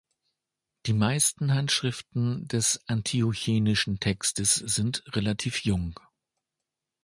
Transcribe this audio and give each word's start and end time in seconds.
Die 0.87 0.93
meisten 0.93 1.53
Handschriften 1.53 2.47
des 2.47 2.81
antiochenischen 2.87 3.99
Textes 3.99 4.55
sind 4.55 5.03
relativ 5.15 5.63
jung. 5.63 5.99